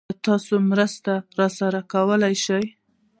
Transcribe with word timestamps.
ايا 0.09 0.21
تاسې 0.25 0.55
مرسته 0.69 1.13
راسره 1.39 1.81
کولی 1.91 2.35
شئ؟ 2.45 2.63